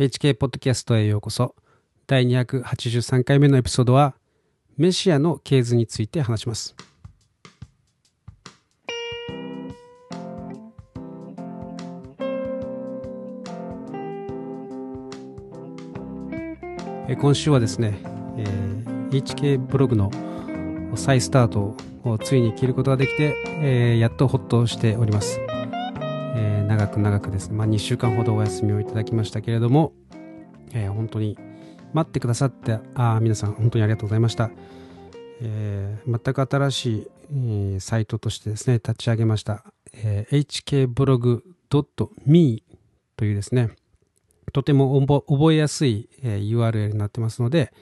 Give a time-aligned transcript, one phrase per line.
[0.00, 1.54] HK ポッドキャストへようこそ。
[2.06, 4.14] 第283回目のエピソードは、
[4.78, 6.74] メシアの系図について話します。
[17.20, 17.98] 今週はですね、
[18.38, 20.10] えー、HK ブログの
[20.94, 25.38] 再スタートをついに切ることができて、えー、やっとほっとしております。
[26.70, 27.48] 長く長くです。
[27.48, 29.92] ね、まあ、2週間ほどお休みをいただきましたけれども、
[30.72, 31.36] えー、本当に
[31.92, 34.52] 待ってくださってあ皆さん本当にありがとうございました、
[35.42, 39.64] えー、全く新しい、えー、サイトとしてですね立ち上げました、
[39.94, 42.62] えー、hkblog.me
[43.16, 43.70] というですね
[44.52, 47.72] とても覚えやすい、えー、URL になってますので、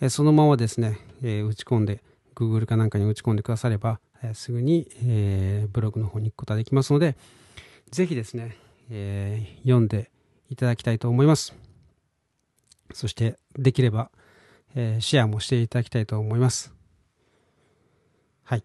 [0.00, 2.00] えー、そのままですね、えー、打ち込んで
[2.36, 7.16] Google かなんかに打ち込んでくだされば、えー、すぐに、えー、ブログの方に行くことができますので、
[7.90, 8.56] ぜひですね、
[8.90, 10.10] えー、読んで
[10.48, 11.54] いただきたいと思います。
[12.92, 14.10] そして、できれば、
[14.74, 16.72] えー、シェアもしていただきたいと思います。
[18.44, 18.64] はい。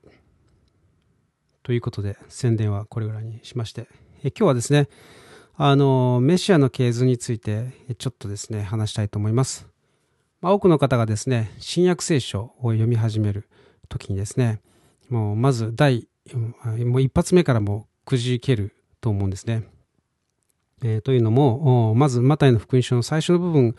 [1.63, 3.87] ということで、宣伝はこれぐらいにしまして、
[4.23, 4.89] え今日はですね、
[5.55, 9.67] あの、メシアの系図について、ちょっとですね、話したいと思います。
[10.41, 13.47] まあ、多くの方がですね、新約聖書を読み始める
[13.87, 14.61] 時にですね、
[15.09, 16.07] もうまず第、
[16.85, 19.63] もう一発目からもくじけると思うんですね。
[20.83, 23.75] えー、というのも、まず、マタイの福音書の最初の部分、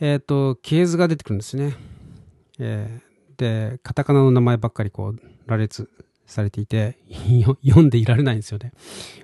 [0.00, 1.74] えっ、ー、と、系図が出てくるんですね。
[2.58, 5.88] えー、で、カタカナの名前ばっかりこう、羅列
[6.26, 6.98] されていて、
[7.64, 8.72] 読んでいられないんですよね。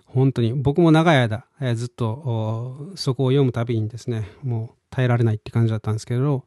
[0.07, 0.55] 本当に。
[0.55, 6.45] 僕も長い間、えー、ずっとそこを読むたびにですね、もう耐えられないって感じだったんですけど、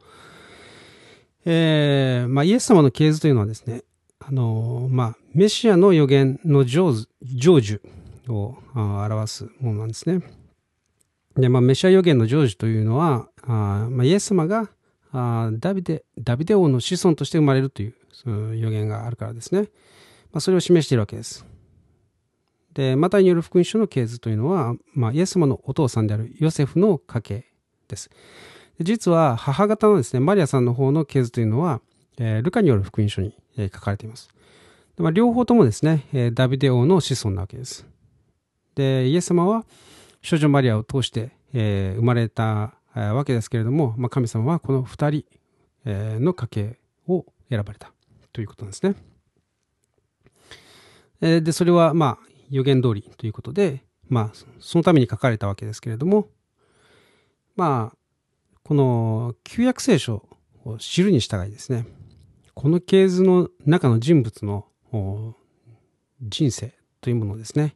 [1.46, 3.84] えー、まあ、イエス様の系図というのはですね、
[4.20, 6.92] あの、まあ、メシアの予言の成
[7.24, 7.82] 就
[8.28, 10.22] を表すものなんですね。
[11.36, 14.70] で、まあ、メシア予言の成就というのは、あまあ、イエス様が
[15.14, 19.62] ダビデ、ダビデ王の子孫として生まれるというその予言があるからですね。
[20.32, 21.46] まあ、それを示しているわけです。
[22.74, 27.46] で、マタイによる福音書の系図というのは、まあ、イエス様のお父さんであるヨセフの家系
[27.88, 28.10] です。
[28.80, 31.82] 実は母方のですね、マリアさんの方の系図というのは、
[32.18, 34.30] えー、ルカによる福音書に、書かれています。
[34.98, 37.86] まあ、両方ともですね、ダビデ王の子孫なわけです。
[38.76, 39.66] で、イエス様は
[40.22, 45.26] 少女マリアを通して、えー、生まれたわけですけれども、まあ、神様はこの二人、
[45.86, 47.92] えー、の家系を選ばれた
[48.34, 48.96] ということなんですね。
[51.22, 56.28] えー、で、それはまあ予言通りということで、まあそのために書かれたわけですけれども、
[57.56, 57.98] まあ
[58.64, 60.28] この旧約聖書
[60.66, 61.86] を知るに従いですね、
[62.54, 64.66] この系図の中の人物の
[66.22, 67.76] 人生というものをですね、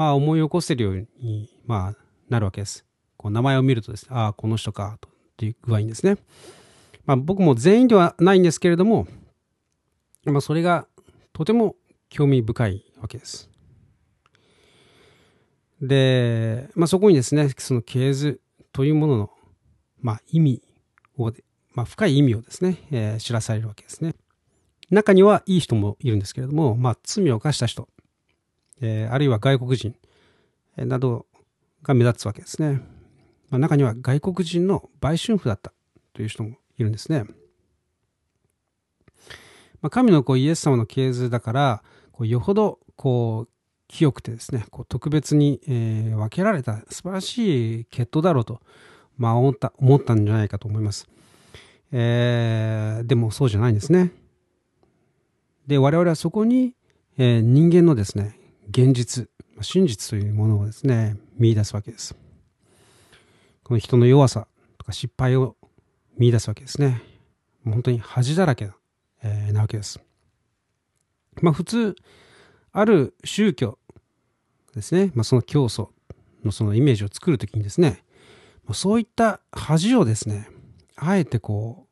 [0.00, 1.96] まあ思い起こせるように、まあ、
[2.30, 2.86] なるわけです。
[3.18, 4.98] こう名前を見るとですね、ああ、この人か、
[5.36, 6.16] という具合にですね。
[7.04, 9.06] まあ僕も全員ではないんですけれども、
[10.24, 10.86] まあそれが
[11.34, 11.76] とても
[12.08, 13.50] 興味深いわけです。
[15.82, 18.40] で、まあそこにですね、その系図
[18.72, 19.30] というものの、
[20.00, 20.62] まあ意味
[21.18, 21.30] を、
[21.74, 24.14] まあ深い意味をですね、えー、知らされるわけですね。
[24.90, 27.86] 中にはいい人もいるんですけれども、まあ罪を犯した人、
[28.80, 29.94] えー、あるいは外国人、
[30.76, 31.26] など
[31.82, 32.80] が目立つわけですね。
[33.50, 35.72] まあ、中には外国人の売春婦だった
[36.14, 37.24] という人もいるんですね。
[39.82, 41.82] まあ、神のこうイエス様の系図だから、
[42.12, 43.48] こうよほどこう
[43.88, 48.60] 清くてですね、こう特別に、えー、分けられた素晴らしい血統だろうと、
[49.16, 51.08] まあ、思った思ったんじゃないかと思います。
[51.92, 54.12] えー、でもそうじゃないんですね。
[55.66, 56.74] で、我々はそこに、
[57.18, 58.38] えー、人間のですね、
[58.70, 59.28] 現実、
[59.60, 62.14] 真実というものをですね、見出すわけです。
[63.64, 64.46] この人の弱さ
[64.78, 65.56] とか失敗を
[66.16, 67.02] 見出すわけですね。
[67.64, 68.76] 本当に恥だらけな,、
[69.24, 70.00] えー、なわけです。
[71.42, 71.96] まあ普通、
[72.72, 73.78] ある宗教
[74.74, 75.92] ですね、まあ、その教祖
[76.44, 78.04] のそのイメージを作るときにですね、
[78.72, 80.48] そういった恥をですね、
[80.94, 81.88] あえてこ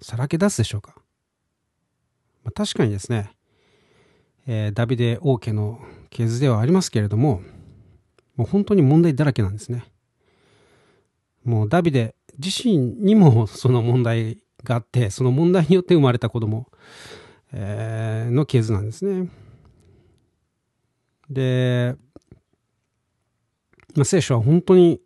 [0.00, 0.94] う、さらけ出すでしょうか。
[2.42, 3.36] まあ、確かにですね、
[4.50, 5.78] えー、ダビデ王家の
[6.08, 7.42] 系図ではありますけれども、
[8.34, 9.84] もう本当に問題だらけなんですね。
[11.44, 16.66] もうダビデ自身にもその問題があって、その問題によって生まれた子供、
[17.52, 19.28] えー、の系図なんですね。
[21.28, 21.94] で、
[23.96, 24.98] まあ、聖書は本当に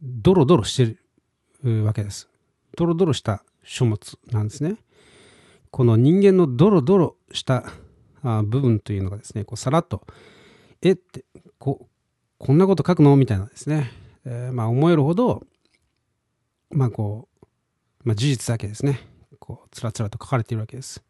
[0.00, 0.96] ドロドロして
[1.64, 2.28] るわけです。
[2.76, 4.76] ドロドロした書物なんですね。
[5.72, 7.64] この人間のドロドロした
[8.24, 10.06] 部分というのがですね、こうさらっと、
[10.82, 11.24] えって
[11.58, 11.86] こ、
[12.38, 13.16] こんなこと書くの？
[13.16, 13.90] みたいなですね、
[14.24, 15.42] えー、まあ思えるほど、
[16.70, 17.46] まあこう、
[18.02, 19.00] まあ事実だけですね、
[19.38, 21.02] こう、つらつらと書かれているわけです。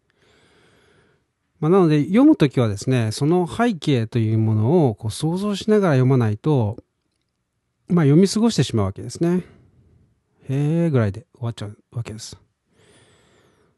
[1.61, 6.77] まあ、なので読むときはですね、その背景というものをこう想像しながら読まないと、
[7.89, 9.45] まあ読み過ごしてしまうわけですね。
[10.49, 12.37] へえぐらいで終わっちゃうわけです。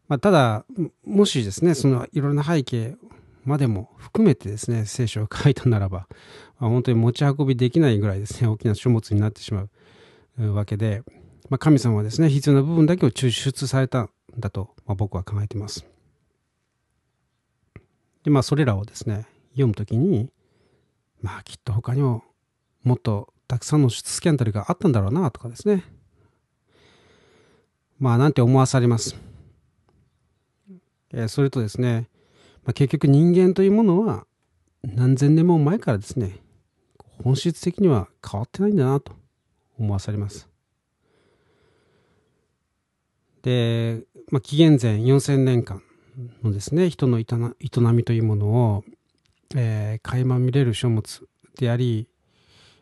[0.08, 0.64] まあ、ただ、
[1.04, 2.96] もしですね、そのいろんな背景
[3.46, 6.08] までも含めてですね、聖書を書いたならば、
[6.58, 9.66] まあ、本当に持ち運びできないぐらいですね、大きな書物になってしま
[10.38, 11.02] うわけで、
[11.48, 15.86] まあ、神様はですね、必要な部分だけを抽出されたんだと、まあ、僕は考えています。
[18.24, 20.30] で、まあ、それらをですね、読むときに、
[21.22, 22.24] まあ、きっと他にも
[22.82, 25.84] もっとたくさんのスキャンダルがあったんだろうな、とかですね。
[28.00, 29.16] まあ、なんて思わされます。
[31.12, 32.08] えそれとですね、
[32.66, 34.26] まあ、結局人間というものは
[34.82, 36.40] 何千年も前からですね、
[37.22, 39.12] 本質的には変わってないんだなと
[39.78, 40.48] 思わされます。
[43.42, 44.02] で、
[44.32, 45.80] まあ、紀元前4000年間
[46.42, 47.24] のですね、人の営
[47.92, 48.84] みというものを、
[49.54, 51.28] えー、垣間見れる書物
[51.58, 52.08] であり、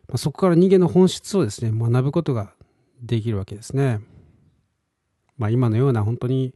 [0.07, 2.53] まあ、そこから人間の本質をですね、学ぶことが
[3.03, 3.99] できるわけですね。
[5.37, 6.55] まあ、今のような本当に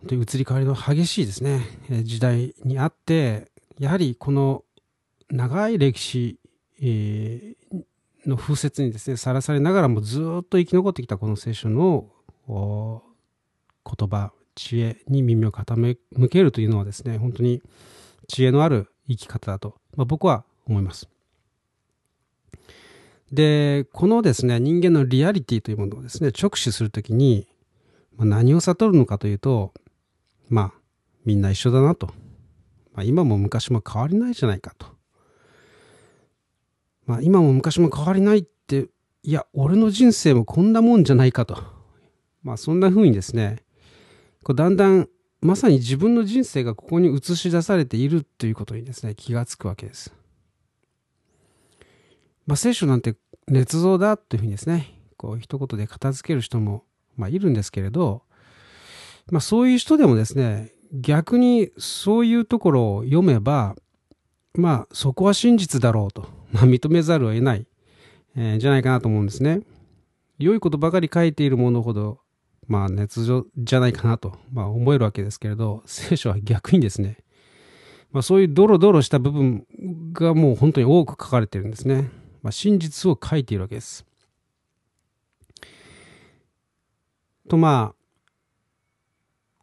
[0.00, 1.60] 本当に移り変わりの激しいですね、
[2.04, 4.64] 時代にあって、やはりこの
[5.30, 6.38] 長い歴史、
[6.82, 7.54] え、
[8.26, 12.10] の風雪にですね、さらされながらもずっと生き残ってきたこの聖書の
[12.48, 15.96] 言葉、知恵に耳を傾
[16.28, 17.62] けるというのはですね、本当に
[18.28, 21.08] 知恵のある生き方だと、まあ、僕は思います。
[23.32, 27.46] で、このですね、人間のリアリティというものをですね、直視するときに、
[28.16, 29.72] まあ、何を悟るのかというと、
[30.50, 30.72] まあ、
[31.24, 32.08] みんな一緒だなと。
[32.92, 34.86] まあ、今も昔も変わりないじゃないかと。
[37.06, 38.88] まあ、今も昔も変わりないって、
[39.22, 41.56] いや、俺の人生もこんなもんじゃないかと。
[42.42, 43.62] まあ、そんな風にですね、
[44.42, 45.08] こうだんだん、
[45.40, 50.12] まさに自分の人生がここに映し出されているということにですね、気がつくわけです。
[52.46, 53.14] まあ、聖書なんて
[53.48, 56.84] 捏造だというふうにですね、こう一言で片付ける人も、
[57.16, 58.22] まあ、いるんですけれど、
[59.30, 63.76] まあそういう人でもですね、逆にそういうところを読めば、
[64.54, 67.66] まあそこは真実だろうと、まあ、認めざるを得ない、
[68.36, 69.60] えー、じゃないかなと思うんですね。
[70.38, 72.18] 良いことばかり書いているものほど、
[72.66, 77.18] まあ熱情じゃないかなと、まあ、思えるわけですけれど、聖書は逆にですね、
[78.12, 79.66] まあ、そういうドロドロした部分
[80.12, 82.10] がもう本当に多く書かれてるんですね。
[82.42, 84.04] まあ、真実を書いているわけです。
[87.48, 87.99] とまあ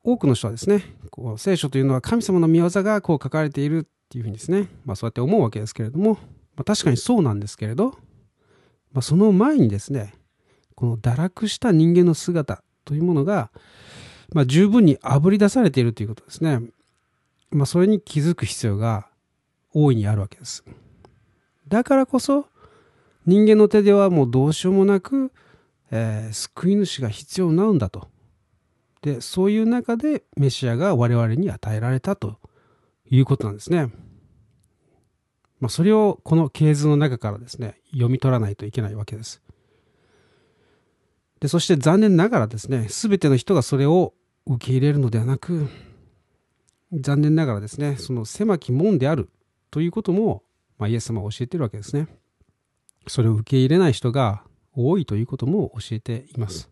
[0.08, 6.14] 多くの人はですね、こう聖書というのは神様の御業がこう書かれているっていうふうにですね、まあそうやって思うわけですけれども、
[6.56, 7.90] まあ、確かにそうなんですけれど、
[8.94, 10.14] まあ、その前にですね、
[10.76, 13.52] この堕落した人間の姿というものが、
[14.34, 16.62] まあ、十分にあぶり出されているということですね。
[17.52, 19.10] まあ、それに気づく必要が
[19.74, 20.64] 大いにあるわけです。
[21.68, 22.46] だからこそ、
[23.26, 25.34] 人間の手ではもうどうしようもなく、
[25.92, 28.08] えー、救い主が必要なんだと
[29.08, 32.36] で、そういう中でメシアが我々に与えられたと
[33.10, 33.88] いうことなんですね。
[35.62, 39.42] まあ、それをこの系図の中からですね、読み取らないといけないわけです。
[41.40, 44.14] で、そして残念ながらですね、すべての人がそれを
[44.46, 45.70] 受け入れるのではなく、
[46.92, 49.30] 残念ながらですね、その狭き門である
[49.72, 50.44] ということも、
[50.78, 52.08] まあ、イエス様は教えているわけですね。
[53.08, 54.44] それを受け入れない人が
[54.74, 56.70] 多いということも教えています。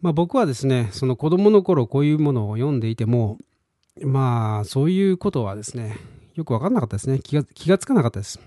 [0.00, 3.38] まあ、僕はですね、その子供の頃こういうものを読んでいても、
[4.02, 5.98] まあ、そういうことはですね、
[6.34, 7.20] よくわかんなかったですね。
[7.20, 8.40] 気が、気がつかなかったです。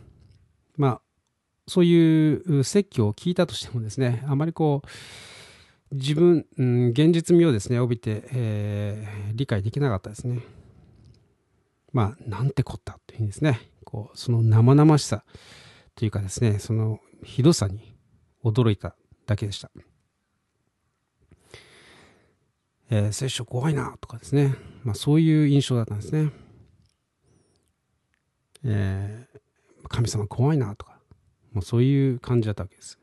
[0.77, 1.01] まあ、
[1.67, 10.41] そういう説教を聞いたとしてもですね、あまりこう、自分、うん、現実味をですね、帯びて、えー、理解できなかったですね。
[11.91, 15.23] まあ、なんてこったというふうにですね、こう、その生々しさ
[15.95, 17.95] というかですね、そのひどさに
[18.43, 18.95] 驚いた
[19.27, 19.69] だけでした。
[22.95, 26.31] えー、聖書怖いなとかですね、まあ、そういう印象だったんですね。
[28.63, 30.99] えー、神様怖いなとか、
[31.53, 32.99] まあ、そういう感じだったわけです。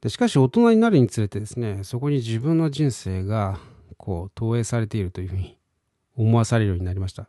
[0.00, 3.58] でしかし大人になるにつれてですね、そこに自分の人生が
[3.96, 5.58] こう投影されているというふうに
[6.14, 7.28] 思わされるようになりました。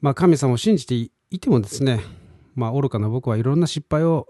[0.00, 2.00] まあ神様を信じていてもですね、
[2.54, 4.26] まあ愚かな僕はいろんな失敗を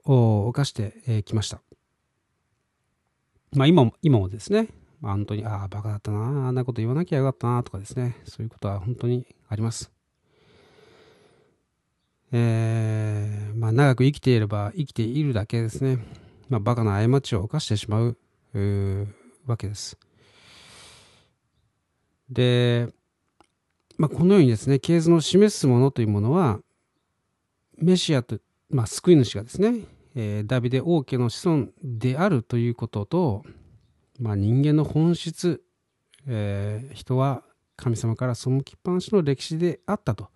[0.48, 1.62] 犯してきました。
[3.52, 4.68] まあ今も、今もですね、
[5.00, 9.90] ま、本当に、ああ、バカだったな、あんなこと言わなきゃよかったな、とかですね、そういうことは本当にあります。
[12.32, 15.98] えー、まあ、長く生きていれば生きているだけですね。
[16.48, 18.16] まあ、バカな過ちを犯してしまう
[19.46, 19.98] わけです。
[22.28, 22.88] で、
[23.98, 26.60] まあ、このようにですね、系図の示すものというものは、
[27.78, 28.38] メシアと、
[28.68, 33.44] まあ、救い主がですね、えー、ダビデ王家の子孫であるということと、
[34.18, 35.62] まあ、人間の本質、
[36.26, 37.42] えー、人は
[37.76, 40.28] 神様から背きっぱなしの歴史であったと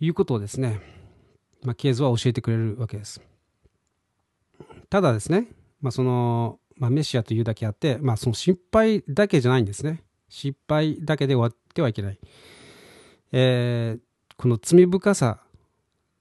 [0.00, 0.80] いうことをですね、
[1.62, 3.20] まあ、系図は教えてくれるわけです。
[4.88, 5.48] ただですね、
[5.80, 10.02] まあ、その、まあ、メシアというだけあって、まあ、その失敗だけじゃないんですね。
[10.28, 12.18] 失敗だけで終わってはいけない。
[13.32, 14.00] えー、
[14.36, 15.41] この罪深さ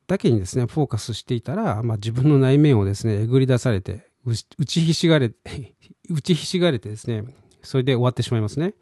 [0.07, 5.31] だけにですね、フォーカスしていたら、まあ、自分の内面をですね、えぐり出されて、打ちひしがれ、
[6.09, 7.23] 打ちひしがれてですね、
[7.63, 8.73] それで終わってしまいますね。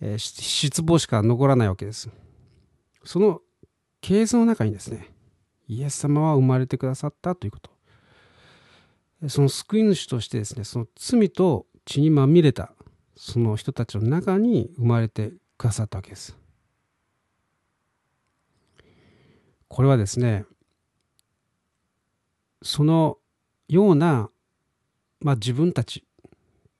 [0.00, 2.10] えー、失望しか残らないわけです。
[3.04, 3.40] その
[4.00, 5.10] 系図の中にですね、
[5.68, 7.70] イエス様は生まれてくださったということ。
[9.28, 12.74] その救い主としてですね、その罪と血にまみれた
[13.16, 16.36] その人たちの中に生まれてくださったわけです。
[19.74, 20.44] これはですね、
[22.62, 23.18] その
[23.66, 24.30] ような、
[25.18, 26.04] まあ、自分たち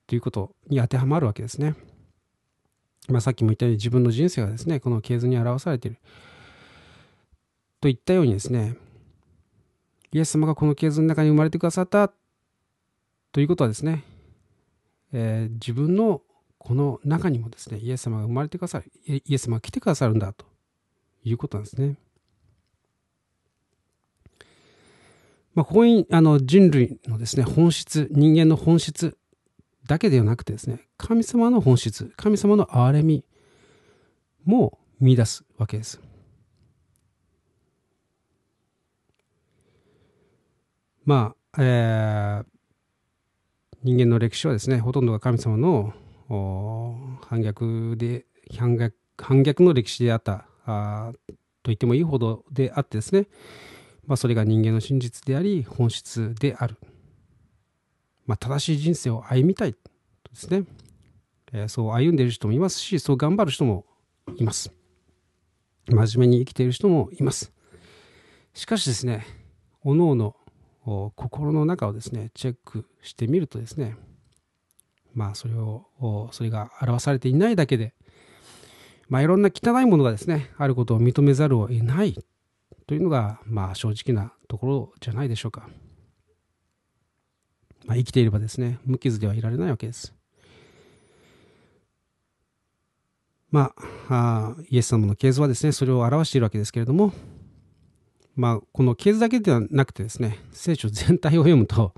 [0.07, 1.75] ということに当てはまるわけですね。
[3.09, 5.97] まあ、さっきも言ったように自分の人生がですね、この系図に表されている。
[7.81, 8.77] といったようにですね、
[10.13, 12.13] イエス様がこの系図の中に生まれてくださった
[13.33, 14.05] ということはですね、
[15.11, 16.21] えー、自分の
[16.57, 20.45] この中にもですね、イエス様が生まれてくださる、イエス様が来てくださるんだと
[21.25, 21.97] いうことなんですね。
[25.55, 29.17] まあ、ここにあの人類のですね、本質、人間の本質
[29.87, 33.23] だけではなくてですね、神様の本質、神様の憐れみ
[34.43, 36.01] も見出すわけです。
[41.05, 42.45] まあ、えー、
[43.83, 45.93] 人間の歴史はですね、ほとんどが神様の
[47.21, 48.25] 反逆で
[48.57, 53.27] 反逆、反逆の歴史であったあと言ってもいいほどであってですね、
[54.07, 56.77] まあ、それが人間の真実であり、本質である。
[58.25, 59.79] まあ、正しい人生を歩みたいと
[60.31, 60.63] ですね、
[61.53, 63.85] えー、そう歩んでいる人もいますし、そう頑張る人も
[64.37, 64.71] います。
[65.87, 67.51] 真面目に生きている人もいます。
[68.53, 69.25] しかしですね、
[69.83, 70.35] おのおの
[71.15, 73.95] 心の中をですね、チェックしてみるとですね、
[75.13, 77.93] まあそれを、それが表されていないだけで、
[79.07, 82.17] まあいろんな汚いものがですね、あることを認めざるを得ない
[82.87, 85.67] というのが、まあ正直なところじゃないでしょうか。
[87.85, 90.13] まあ、生きていればですね、無傷ではいられないわけです。
[93.51, 93.73] ま
[94.09, 97.13] あ、あイエス様の系図はですね、それを表しているわけですけれども、
[98.35, 101.93] まあ、この系図だけではなくてですね、聖書全体を読むと、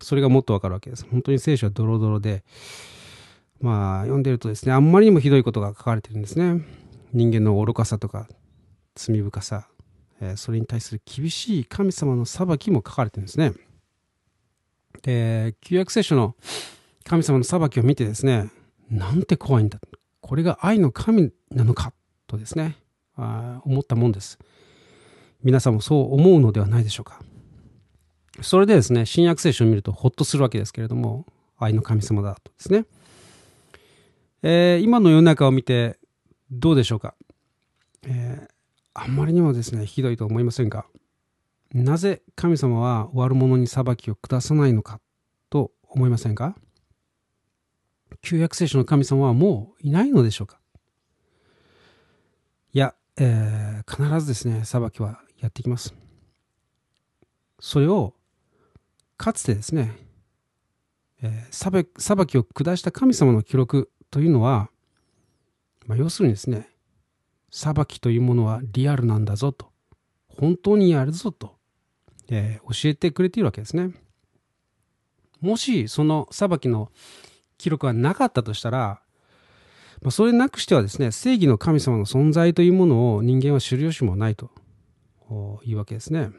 [0.00, 1.04] それがもっとわかるわけです。
[1.10, 2.44] 本当に聖書はドロドロで、
[3.60, 6.64] まあ、読んでるとですね、あんまりにもひどいことが書かれてるんですね。
[7.12, 8.28] 人間の愚かさとか、
[8.94, 9.68] 罪深さ、
[10.20, 13.52] え、それに対する厳しい神様の裁きも書かれてるんですね。
[15.02, 16.34] で、旧約聖書の
[17.04, 18.50] 神様の裁きを見てですね、
[18.90, 19.78] なんて怖いんだ。
[20.20, 21.92] これが愛の神なのか
[22.26, 22.76] とですね、
[23.16, 24.38] あ思ったもんです。
[25.42, 27.20] 皆さんもそう思うのではないでしょうか。
[28.40, 31.26] それでですね、新約聖書を見るとほっとするわけですけれども、
[31.58, 32.86] 愛の神様だとですね。
[34.42, 35.98] えー、今の世の中を見て
[36.50, 37.14] どうでしょうか。
[38.06, 38.53] えー、
[38.94, 40.86] あんまりにもですね、ひどいと思いませんか？
[41.72, 45.00] なぜ神様は悪者に裁きを下さないのか
[45.50, 46.54] と思いませんか？
[48.22, 50.60] 旧約聖書の神様はもういないのでしょうか？
[52.72, 55.92] いや、えー、必ずですね、裁きはやってきます。
[57.58, 58.14] それを
[59.16, 59.96] かつてですね、
[61.22, 64.70] えー、裁きを下した神様の記録というのは、
[65.86, 66.68] まあ、要するにですね、
[67.56, 69.70] 裁きというものはリアルなんだぞと、
[70.26, 71.54] 本当にやるぞと、
[72.28, 73.92] えー、教えてくれているわけですね。
[75.40, 76.90] もしその裁きの
[77.56, 79.00] 記録がなかったとしたら、
[80.02, 84.50] まあ、それなくしてはですね、正義の神様の存在というものを人間は知る由もないと
[85.64, 86.30] いうわけですね。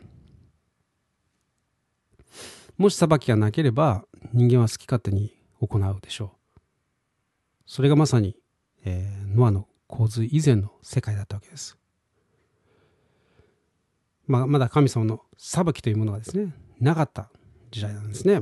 [2.78, 4.04] もし裁きがなければ
[4.34, 6.60] 人間は好き勝手に行うでしょう。
[7.66, 8.36] それがまさに、
[8.84, 11.78] えー、ノアの洪水以前の世界だったわけです。
[14.28, 17.30] まあ、まだ神様の裁きというものがですね、なかった
[17.72, 18.42] 時代なんですね。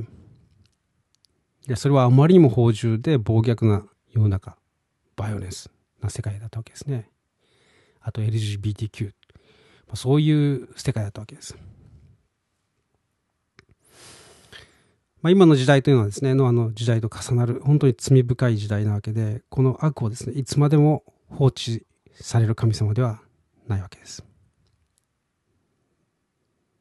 [1.66, 4.56] でそれはあまりにも芳醇で暴虐な世の中、
[5.16, 5.70] バイオレンス
[6.00, 7.08] な世界だったわけですね。
[8.00, 9.06] あと LGBTQ。
[9.86, 11.56] まあ、そういう世界だったわけです。
[15.22, 21.02] まあ、今の時代というのはですね、ノアの時代と重なる、本当に罪深い時代なわけで、この悪をですね、いつまでも
[21.36, 23.20] 放置される神様では
[23.66, 24.24] ないわけです。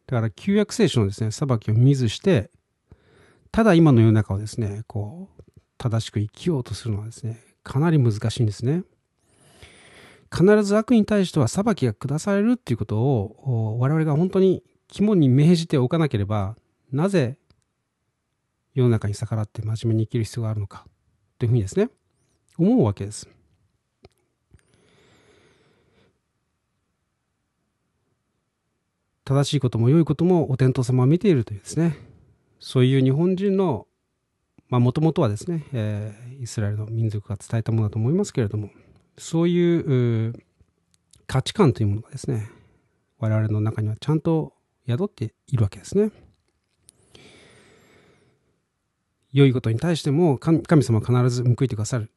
[0.07, 2.51] だから旧約聖書のですね、裁きを見ずして、
[3.51, 5.43] ただ今の世の中をですね、こう、
[5.77, 8.83] 正しく生きようとするのはですね、かなり難しいんですね。
[10.33, 16.55] 必ず悪に対しては裁きが下されるっていうことを我々が本当に肝に銘じておかなければ
[16.91, 17.37] なぜ
[18.73, 20.87] 世の中に逆らって真面目に生きる必要があるのか
[21.37, 21.89] というふうにですね
[22.57, 23.29] 思うわけです。
[29.25, 31.97] 正しいことも良いこともお天道様は見ているというですね
[32.59, 33.87] そういう日本人の
[34.69, 38.69] まあもともとはですね、えー、イスラエルの民族が伝えたものだと思いますけれども
[39.17, 40.33] そういう
[41.27, 42.49] 価値観というものがですね
[43.19, 44.53] 我々の中にはちゃんと
[44.87, 46.11] 宿っているわけですね。
[49.31, 52.11] 良いことに対しても神様は必ず報いてくださる。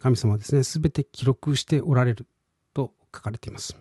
[0.00, 2.26] 神様はですね、すべて記録しておられる
[2.74, 3.76] と書かれています。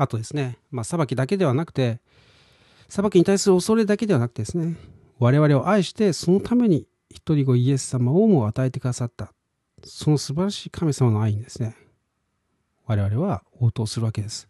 [0.00, 2.00] あとですね、まあ、裁きだけではなくて、
[2.88, 4.78] 裁きに対する恐れだけではなくてですね、
[5.18, 9.34] 我々を愛して、そのために一人子イエス様をも与えてくださった、
[9.84, 11.76] その素晴らしい神様の愛にですね、
[12.86, 14.48] 我々は応答するわけです。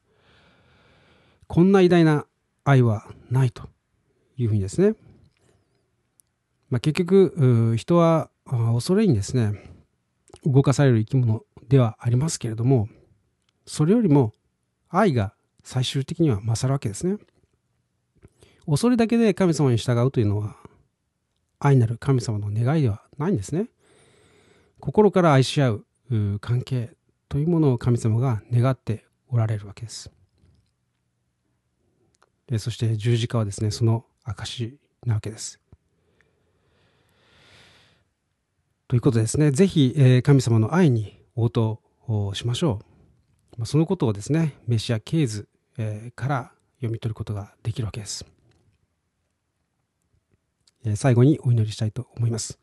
[1.48, 2.26] こんな偉大な
[2.62, 3.64] 愛はないと
[4.36, 4.94] いうふうにですね、
[6.68, 9.60] まあ、結局人は恐れにですね
[10.46, 12.88] 動かされる生き物ではありますけれども
[13.66, 14.32] それよりも
[14.88, 15.34] 愛が
[15.70, 17.18] 最終的には勝るわけですね
[18.66, 20.56] 恐れだけで神様に従うというのは
[21.60, 23.68] 愛なる神様の願いではないんですね
[24.80, 25.84] 心から愛し合う
[26.40, 26.90] 関係
[27.28, 30.10] というものを神様が願っておられるわけです
[32.58, 35.60] そして十字架はですね、その証なわけです。
[38.88, 41.80] ということですね、ぜひ、え神様の愛に応答
[42.34, 42.80] しましょ
[43.56, 43.66] う。
[43.66, 45.49] そのことをですね、メシア系図、え
[46.14, 48.26] から読み取ることができるわけです。
[50.84, 52.58] え最後にお祈りしたいと思います。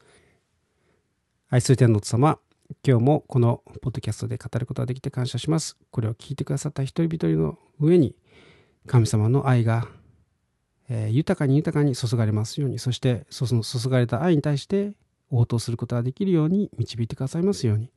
[1.49, 2.39] 愛する天の様、
[2.85, 5.77] 今日もこのポッドキャストで語ることができて感謝します。
[5.91, 8.15] これを聞いてくださった一人一人の上に、
[8.87, 9.87] 神様の愛が、
[10.89, 14.93] え、豊かに豊かに注がれますようにそしてその注がれた愛に対して
[15.29, 17.91] 応答することができるように導いてくださいますように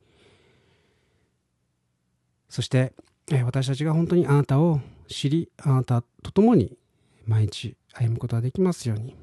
[2.49, 2.91] そして、
[3.31, 4.81] え、私たちが本当にあなたを
[5.11, 6.77] 知りあなたと共に
[7.25, 9.15] 毎日歩むことができますように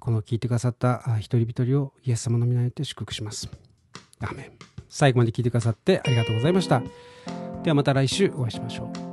[0.00, 3.48] この聞いてくださった一人一人をイエス様の皆によって祝福します。
[4.20, 4.52] アメン
[4.88, 6.82] 最後まで聞いてくださってありがとうございました。
[7.62, 9.05] ではまた来週お会いしましょう。